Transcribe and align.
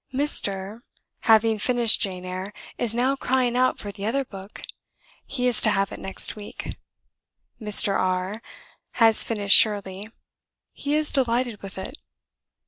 "Mr., 0.11 0.79
having 1.25 1.59
finished 1.59 2.01
'Jane 2.01 2.25
Eyre,' 2.25 2.53
is 2.75 2.95
now 2.95 3.15
crying 3.15 3.55
out 3.55 3.77
for 3.77 3.91
the 3.91 4.03
'other 4.03 4.25
book;' 4.25 4.63
he 5.27 5.45
is 5.45 5.61
to 5.61 5.69
have 5.69 5.91
it 5.91 5.99
next 5.99 6.35
week.... 6.35 6.75
Mr. 7.61 7.93
R 7.95 8.41
has 8.93 9.23
finished 9.23 9.55
'Shirley;' 9.55 10.07
he 10.73 10.95
is 10.95 11.11
delighted 11.11 11.61
with 11.61 11.77
it. 11.77 11.99